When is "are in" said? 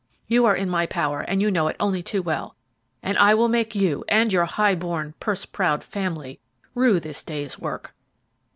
0.47-0.67